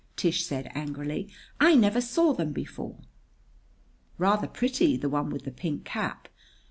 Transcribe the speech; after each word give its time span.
Tish 0.15 0.43
said 0.43 0.71
angrily. 0.73 1.29
"I 1.59 1.75
never 1.75 2.01
saw 2.01 2.33
them 2.33 2.53
before." 2.53 3.01
"Rather 4.17 4.47
pretty, 4.47 4.97
the 4.97 5.09
one 5.09 5.29
with 5.29 5.43
the 5.43 5.51
pink 5.51 5.83
cap. 5.85 6.27